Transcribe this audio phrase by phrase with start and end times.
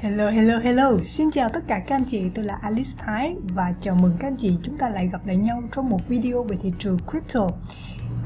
[0.00, 0.98] Hello, hello, hello.
[1.02, 4.28] Xin chào tất cả các anh chị, tôi là Alice Thái và chào mừng các
[4.28, 7.50] anh chị chúng ta lại gặp lại nhau trong một video về thị trường crypto.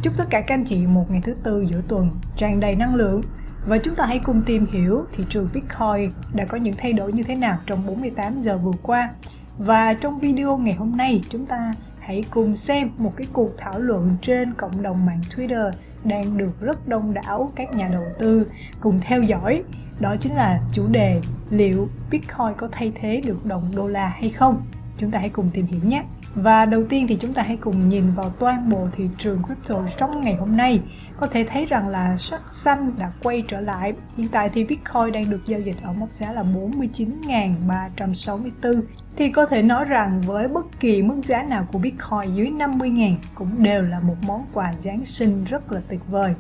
[0.03, 2.95] Chúc tất cả các anh chị một ngày thứ tư giữa tuần tràn đầy năng
[2.95, 3.23] lượng
[3.67, 7.13] và chúng ta hãy cùng tìm hiểu thị trường Bitcoin đã có những thay đổi
[7.13, 9.11] như thế nào trong 48 giờ vừa qua.
[9.59, 13.79] Và trong video ngày hôm nay chúng ta hãy cùng xem một cái cuộc thảo
[13.79, 15.73] luận trên cộng đồng mạng Twitter
[16.05, 18.47] đang được rất đông đảo các nhà đầu tư
[18.81, 19.63] cùng theo dõi
[20.03, 24.31] đó chính là chủ đề liệu Bitcoin có thay thế được đồng đô la hay
[24.31, 24.63] không
[24.99, 26.03] chúng ta hãy cùng tìm hiểu nhé
[26.35, 29.83] và đầu tiên thì chúng ta hãy cùng nhìn vào toàn bộ thị trường crypto
[29.99, 30.81] trong ngày hôm nay.
[31.17, 33.93] Có thể thấy rằng là sắc xanh đã quay trở lại.
[34.17, 38.83] Hiện tại thì Bitcoin đang được giao dịch ở mốc giá là 49.364.
[39.17, 43.15] Thì có thể nói rằng với bất kỳ mức giá nào của Bitcoin dưới 50.000
[43.35, 46.35] cũng đều là một món quà Giáng sinh rất là tuyệt vời.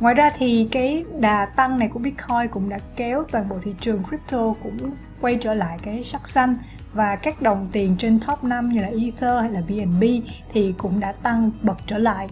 [0.00, 3.74] Ngoài ra thì cái đà tăng này của Bitcoin cũng đã kéo toàn bộ thị
[3.80, 4.90] trường crypto cũng
[5.20, 6.56] quay trở lại cái sắc xanh.
[6.92, 10.04] Và các đồng tiền trên top 5 như là Ether hay là BNB
[10.52, 12.28] thì cũng đã tăng bật trở lại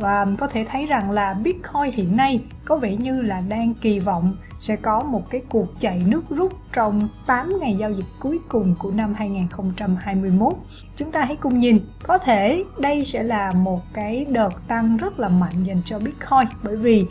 [0.00, 3.98] và có thể thấy rằng là Bitcoin hiện nay có vẻ như là đang kỳ
[3.98, 8.38] vọng sẽ có một cái cuộc chạy nước rút trong 8 ngày giao dịch cuối
[8.48, 10.52] cùng của năm 2021.
[10.96, 15.20] Chúng ta hãy cùng nhìn, có thể đây sẽ là một cái đợt tăng rất
[15.20, 17.06] là mạnh dành cho Bitcoin bởi vì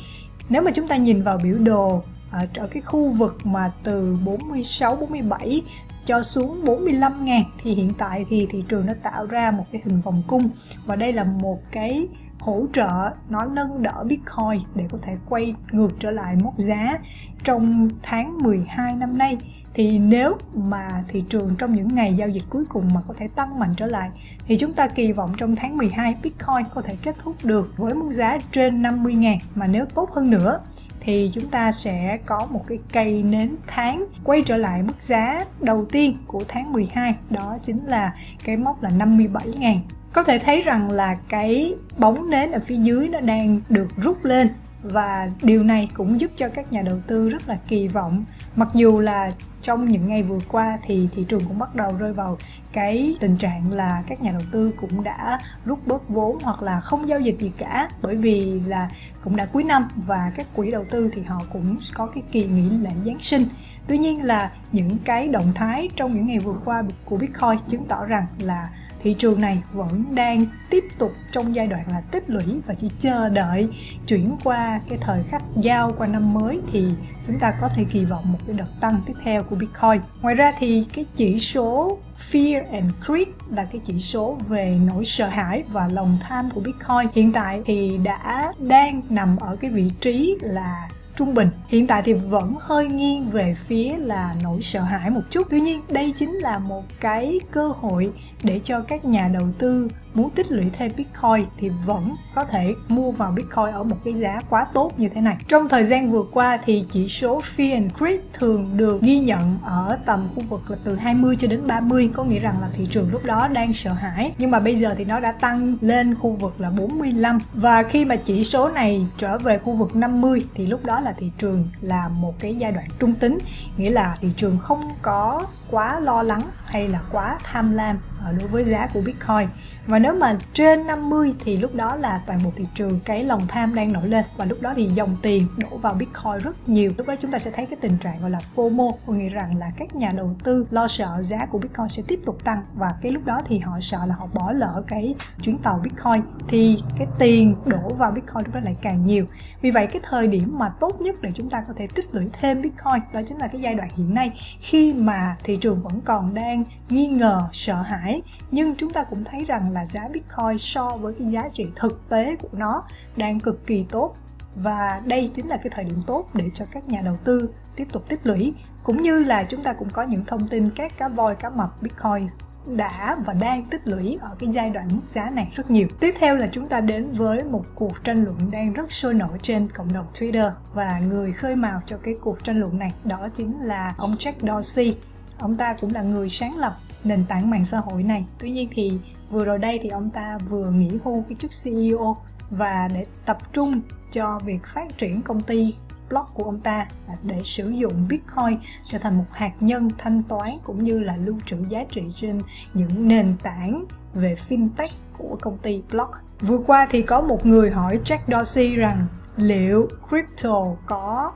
[0.50, 4.18] nếu mà chúng ta nhìn vào biểu đồ ở, ở cái khu vực mà từ
[4.26, 5.62] 46 47
[6.06, 9.82] cho xuống 45 ngàn thì hiện tại thì thị trường nó tạo ra một cái
[9.86, 10.50] hình vòng cung
[10.86, 12.08] và đây là một cái
[12.40, 16.98] hỗ trợ, nó nâng đỡ Bitcoin để có thể quay ngược trở lại mốc giá
[17.44, 19.38] trong tháng 12 năm nay
[19.74, 23.28] thì nếu mà thị trường trong những ngày giao dịch cuối cùng mà có thể
[23.28, 24.10] tăng mạnh trở lại,
[24.48, 27.94] thì chúng ta kỳ vọng trong tháng 12 Bitcoin có thể kết thúc được với
[27.94, 29.38] mức giá trên 50 ngàn.
[29.56, 30.60] Mà nếu tốt hơn nữa,
[31.00, 35.46] thì chúng ta sẽ có một cái cây nến tháng quay trở lại mức giá
[35.60, 39.80] đầu tiên của tháng 12 đó chính là cái mốc là 57 ngàn.
[40.14, 44.26] Có thể thấy rằng là cái bóng nến ở phía dưới nó đang được rút
[44.26, 44.50] lên
[44.84, 48.26] và điều này cũng giúp cho các nhà đầu tư rất là kỳ vọng
[48.56, 49.32] mặc dù là
[49.62, 52.38] trong những ngày vừa qua thì thị trường cũng bắt đầu rơi vào
[52.74, 56.80] cái tình trạng là các nhà đầu tư cũng đã rút bớt vốn hoặc là
[56.80, 58.90] không giao dịch gì cả, bởi vì là
[59.24, 62.44] cũng đã cuối năm và các quỹ đầu tư thì họ cũng có cái kỳ
[62.48, 63.46] nghỉ lễ Giáng sinh.
[63.88, 67.86] Tuy nhiên là những cái động thái trong những ngày vừa qua của Bitcoin chứng
[67.86, 68.70] tỏ rằng là
[69.04, 72.90] thị trường này vẫn đang tiếp tục trong giai đoạn là tích lũy và chỉ
[73.00, 73.70] chờ đợi
[74.08, 76.86] chuyển qua cái thời khắc giao qua năm mới thì
[77.28, 80.02] chúng ta có thể kỳ vọng một cái đợt tăng tiếp theo của Bitcoin.
[80.22, 81.98] Ngoài ra thì cái chỉ số
[82.32, 86.62] Fear and Greed là cái chỉ số về nỗi sợ hãi và lòng tham của
[86.62, 91.50] Bitcoin hiện tại thì đã đang nằm ở cái vị trí là trung bình.
[91.68, 95.48] Hiện tại thì vẫn hơi nghiêng về phía là nỗi sợ hãi một chút.
[95.50, 98.12] Tuy nhiên, đây chính là một cái cơ hội
[98.44, 99.88] để cho các nhà đầu tư
[100.20, 104.14] muốn tích lũy thêm Bitcoin thì vẫn có thể mua vào Bitcoin ở một cái
[104.14, 105.38] giá quá tốt như thế này.
[105.48, 109.58] Trong thời gian vừa qua thì chỉ số Fear and Greed thường được ghi nhận
[109.64, 112.88] ở tầm khu vực là từ 20 cho đến 30 có nghĩa rằng là thị
[112.92, 116.16] trường lúc đó đang sợ hãi, nhưng mà bây giờ thì nó đã tăng lên
[116.16, 120.46] khu vực là 45 và khi mà chỉ số này trở về khu vực 50
[120.54, 123.38] thì lúc đó là thị trường là một cái giai đoạn trung tính,
[123.78, 128.32] nghĩa là thị trường không có quá lo lắng hay là quá tham lam Ờ,
[128.40, 129.48] đối với giá của Bitcoin.
[129.88, 133.48] Và nếu mà trên 50 thì lúc đó là toàn bộ thị trường cái lòng
[133.48, 134.26] tham đang nổi lên.
[134.38, 136.92] Và lúc đó thì dòng tiền đổ vào Bitcoin rất nhiều.
[136.98, 138.92] Lúc đó chúng ta sẽ thấy cái tình trạng gọi là FOMO.
[139.08, 142.20] Có nghĩa rằng là các nhà đầu tư lo sợ giá của Bitcoin sẽ tiếp
[142.26, 142.64] tục tăng.
[142.74, 146.22] Và cái lúc đó thì họ sợ là họ bỏ lỡ cái chuyến tàu Bitcoin.
[146.48, 149.26] Thì cái tiền đổ vào Bitcoin lúc đó lại càng nhiều.
[149.62, 152.26] Vì vậy cái thời điểm mà tốt nhất để chúng ta có thể tích lũy
[152.42, 154.32] thêm Bitcoin đó chính là cái giai đoạn hiện nay.
[154.60, 158.09] Khi mà thị trường vẫn còn đang nghi ngờ, sợ hãi
[158.52, 162.10] nhưng chúng ta cũng thấy rằng là giá Bitcoin so với cái giá trị thực
[162.10, 162.84] tế của nó
[163.18, 164.16] đang cực kỳ tốt
[164.56, 167.88] và đây chính là cái thời điểm tốt để cho các nhà đầu tư tiếp
[167.92, 168.54] tục tích lũy
[168.84, 171.82] cũng như là chúng ta cũng có những thông tin các cá voi, cá mập
[171.82, 172.28] Bitcoin
[172.66, 175.88] đã và đang tích lũy ở cái giai đoạn mức giá này rất nhiều.
[176.00, 179.38] Tiếp theo là chúng ta đến với một cuộc tranh luận đang rất sôi nổi
[179.42, 183.28] trên cộng đồng Twitter và người khơi mào cho cái cuộc tranh luận này đó
[183.36, 184.98] chính là ông Jack Dorsey.
[185.40, 188.26] Ông ta cũng là người sáng lập nền tảng mạng xã hội này.
[188.40, 189.00] Tuy nhiên thì
[189.30, 192.18] vừa rồi đây thì ông ta vừa nghỉ hưu cái chức CEO
[192.50, 193.82] và để tập trung
[194.12, 195.76] cho việc phát triển công ty
[196.10, 196.88] blog của ông ta
[197.24, 198.60] để sử dụng Bitcoin
[198.90, 202.42] trở thành một hạt nhân thanh toán cũng như là lưu trữ giá trị trên
[202.74, 206.10] những nền tảng về fintech của công ty blog.
[206.42, 211.32] Vừa qua thì có một người hỏi Jack Dorsey rằng liệu crypto có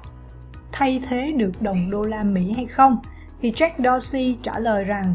[0.72, 2.98] thay thế được đồng đô la Mỹ hay không?
[3.44, 5.14] thì Jack Dorsey trả lời rằng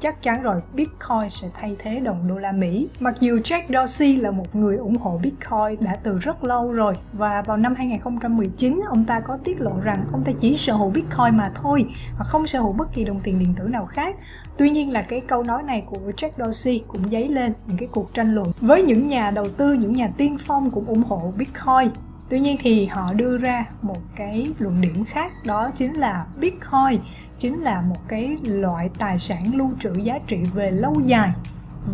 [0.00, 2.88] chắc chắn rồi Bitcoin sẽ thay thế đồng đô la Mỹ.
[3.00, 6.94] Mặc dù Jack Dorsey là một người ủng hộ Bitcoin đã từ rất lâu rồi
[7.12, 10.90] và vào năm 2019 ông ta có tiết lộ rằng ông ta chỉ sở hữu
[10.90, 11.86] Bitcoin mà thôi
[12.18, 14.16] và không sở hữu bất kỳ đồng tiền điện tử nào khác.
[14.56, 17.88] Tuy nhiên là cái câu nói này của Jack Dorsey cũng dấy lên những cái
[17.92, 21.32] cuộc tranh luận với những nhà đầu tư, những nhà tiên phong cũng ủng hộ
[21.36, 21.90] Bitcoin
[22.28, 27.00] Tuy nhiên thì họ đưa ra một cái luận điểm khác, đó chính là Bitcoin
[27.38, 31.30] chính là một cái loại tài sản lưu trữ giá trị về lâu dài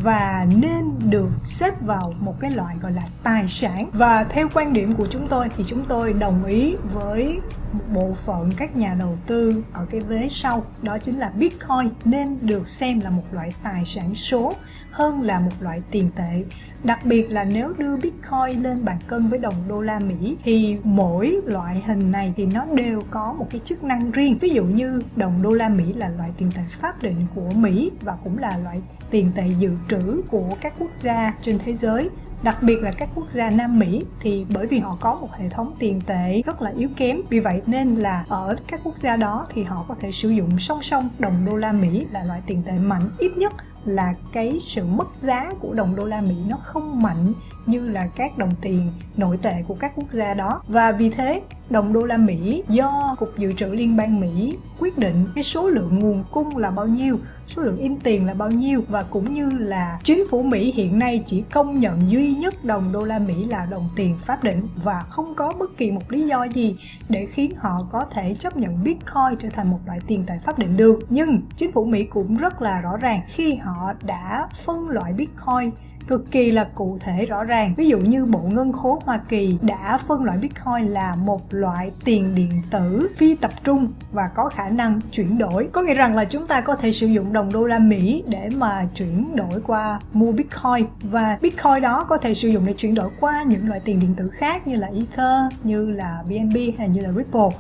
[0.03, 3.91] và nên được xếp vào một cái loại gọi là tài sản.
[3.93, 7.41] Và theo quan điểm của chúng tôi thì chúng tôi đồng ý với
[7.73, 11.91] một bộ phận các nhà đầu tư ở cái vế sau, đó chính là bitcoin,
[12.05, 14.55] nên được xem là một loại tài sản số
[14.91, 16.45] hơn là một loại tiền tệ.
[16.85, 20.77] Đặc biệt là nếu đưa bitcoin lên bàn cân với đồng đô la mỹ, thì
[20.83, 24.39] mỗi loại hình này thì nó đều có một cái chức năng riêng.
[24.41, 27.91] Ví dụ như đồng đô la mỹ là loại tiền tệ pháp định của mỹ
[28.01, 28.81] và cũng là loại
[29.11, 32.11] tiền tệ dự trữ của các quốc gia trên thế giới
[32.43, 35.49] đặc biệt là các quốc gia Nam Mỹ thì bởi vì họ có một hệ
[35.49, 39.17] thống tiền tệ rất là yếu kém, vì vậy nên là ở các quốc gia
[39.17, 42.43] đó thì họ có thể sử dụng song song đồng đô la Mỹ là loại
[42.47, 43.11] tiền tệ mạnh.
[43.19, 43.53] Ít nhất
[43.85, 47.33] là cái sự mất giá của đồng đô la Mỹ nó không mạnh
[47.67, 50.63] như là các đồng tiền nội tệ của các quốc gia đó.
[50.69, 54.99] Và vì thế đồng đô la Mỹ do cục dự trữ liên bang Mỹ quyết
[54.99, 58.51] định cái số lượng nguồn cung là bao nhiêu, số lượng in tiền là bao
[58.51, 62.65] nhiêu và cũng như là chính phủ Mỹ hiện nay chỉ công nhận duy nhất
[62.65, 66.13] đồng đô la Mỹ là đồng tiền pháp định và không có bất kỳ một
[66.13, 66.77] lý do gì
[67.09, 70.59] để khiến họ có thể chấp nhận Bitcoin trở thành một loại tiền tệ pháp
[70.59, 70.99] định được.
[71.09, 75.71] Nhưng chính phủ Mỹ cũng rất là rõ ràng khi họ đã phân loại Bitcoin
[76.09, 77.75] cực kỳ là cụ thể rõ ràng.
[77.77, 81.91] Ví dụ như Bộ Ngân khố Hoa Kỳ đã phân loại Bitcoin là một loại
[82.05, 85.69] tiền điện tử phi tập trung và có khả năng chuyển đổi.
[85.73, 88.49] Có nghĩa rằng là chúng ta có thể sử dụng đồng đô la Mỹ để
[88.57, 92.95] mà chuyển đổi qua mua Bitcoin và Bitcoin đó có thể sử dụng để chuyển
[92.95, 96.89] đổi qua những loại tiền điện tử khác như là Ether, như là BNB hay
[96.89, 97.51] như là Ripple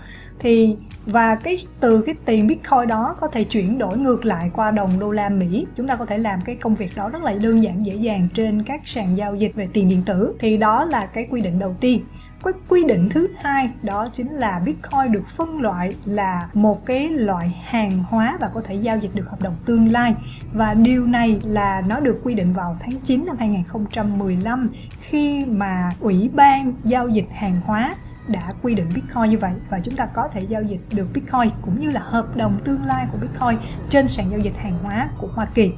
[0.40, 0.76] thì,
[1.06, 4.98] và cái, từ cái tiền bitcoin đó có thể chuyển đổi ngược lại qua đồng
[4.98, 5.66] đô la mỹ.
[5.76, 8.28] Chúng ta có thể làm cái công việc đó rất là đơn giản, dễ dàng
[8.34, 10.34] trên các sàn giao dịch về tiền điện tử.
[10.38, 12.04] Thì đó là cái quy định đầu tiên.
[12.44, 17.08] Cái quy định thứ hai đó chính là bitcoin được phân loại là một cái
[17.08, 20.14] loại hàng hóa và có thể giao dịch được hợp đồng tương lai.
[20.52, 24.68] Và điều này là nó được quy định vào tháng 9 năm 2015
[25.00, 27.94] khi mà ủy ban giao dịch hàng hóa
[28.28, 31.50] đã quy định Bitcoin như vậy và chúng ta có thể giao dịch được Bitcoin
[31.62, 33.58] cũng như là hợp đồng tương lai của Bitcoin
[33.90, 35.72] trên sàn giao dịch hàng hóa của Hoa Kỳ.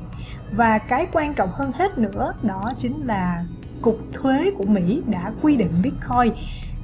[0.52, 3.44] Và cái quan trọng hơn hết nữa đó chính là
[3.82, 6.32] cục thuế của Mỹ đã quy định Bitcoin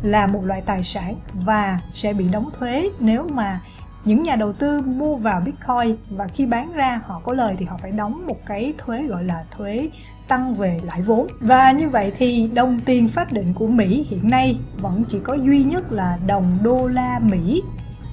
[0.02, 3.60] là một loại tài sản và sẽ bị đóng thuế nếu mà
[4.04, 7.64] những nhà đầu tư mua vào Bitcoin và khi bán ra họ có lời thì
[7.64, 9.88] họ phải đóng một cái thuế gọi là thuế
[10.28, 11.26] tăng về lãi vốn.
[11.40, 15.34] Và như vậy thì đồng tiền pháp định của Mỹ hiện nay vẫn chỉ có
[15.34, 17.62] duy nhất là đồng đô la Mỹ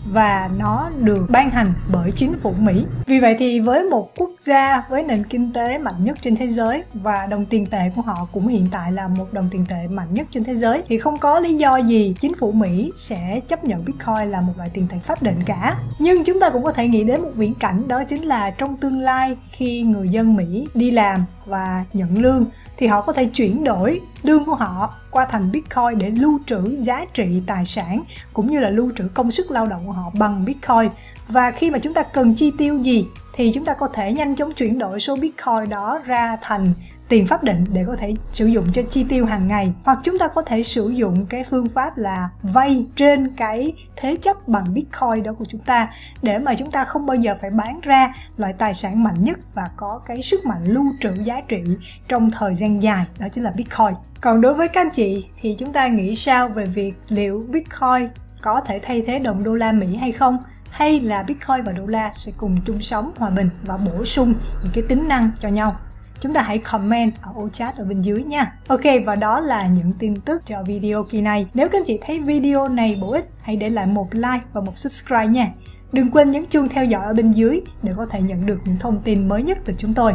[0.06, 2.86] và nó được ban hành bởi chính phủ Mỹ.
[3.06, 6.48] Vì vậy thì với một quốc gia với nền kinh tế mạnh nhất trên thế
[6.48, 9.88] giới và đồng tiền tệ của họ cũng hiện tại là một đồng tiền tệ
[9.88, 13.40] mạnh nhất trên thế giới, thì không có lý do gì chính phủ Mỹ sẽ
[13.48, 15.78] chấp nhận Bitcoin là một loại tiền tệ pháp định cả.
[16.00, 18.78] Nhưng chúng ta cũng có thể nghĩ đến một viễn cảnh, đó chính là trong
[18.78, 22.46] tương lai khi người dân Mỹ đi làm và nhận lương,
[22.78, 26.78] thì họ có thể chuyển đổi lương của họ qua thành Bitcoin để lưu trữ
[26.82, 28.04] giá trị tài sản
[28.34, 30.90] cũng như là lưu trữ công sức lao động của họ bằng Bitcoin.
[31.28, 34.36] Và khi mà chúng ta cần chi tiêu gì thì chúng ta có thể nhanh
[34.36, 36.74] chóng chuyển đổi số Bitcoin đó ra thành
[37.10, 39.74] tiền pháp định để có thể sử dụng cho chi tiêu hàng ngày.
[39.84, 44.18] Hoặc chúng ta có thể sử dụng cái phương pháp là vay trên cái thế
[44.22, 45.90] chấp bằng bitcoin đó của chúng ta,
[46.22, 49.40] để mà chúng ta không bao giờ phải bán ra loại tài sản mạnh nhất
[49.54, 51.64] và có cái sức mạnh lưu trữ giá trị
[52.08, 53.94] trong thời gian dài, đó chính là bitcoin.
[54.22, 58.10] Còn đối với các anh chị thì chúng ta nghĩ sao về việc liệu bitcoin
[58.42, 60.38] có thể thay thế đồng đô la mỹ hay không?
[60.70, 64.34] Hay là bitcoin và đô la sẽ cùng chung sống, hòa bình và bổ sung
[64.64, 65.80] những cái tính năng cho nhau?
[66.20, 68.54] Chúng ta hãy comment ở ô chat ở bên dưới nha.
[68.68, 71.48] Ok và đó là những tin tức cho video kỳ này.
[71.54, 74.62] Nếu các anh chị thấy video này bổ ích, hãy để lại một like và
[74.62, 75.48] một subscribe nha.
[75.92, 78.78] Đừng quên nhấn chuông theo dõi ở bên dưới để có thể nhận được những
[78.80, 80.14] thông tin mới nhất từ chúng tôi.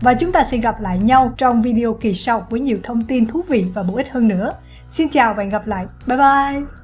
[0.00, 3.26] Và chúng ta sẽ gặp lại nhau trong video kỳ sau với nhiều thông tin
[3.26, 4.52] thú vị và bổ ích hơn nữa.
[4.90, 5.86] Xin chào và hẹn gặp lại.
[6.06, 6.79] Bye bye!